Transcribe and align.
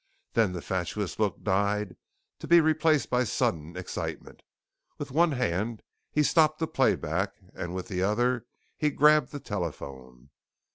Then 0.33 0.53
the 0.53 0.63
fatuous 0.63 1.19
look 1.19 1.43
died 1.43 1.95
to 2.39 2.47
be 2.47 2.59
replaced 2.59 3.11
by 3.11 3.23
sudden 3.23 3.77
excitement. 3.77 4.41
With 4.97 5.11
one 5.11 5.33
hand 5.33 5.83
he 6.11 6.23
stopped 6.23 6.57
the 6.57 6.65
playback 6.65 7.35
and 7.53 7.75
with 7.75 7.87
the 7.87 8.01
other 8.01 8.47
he 8.75 8.89
grabbed 8.89 9.31
the 9.31 9.39
telephone. 9.39 10.31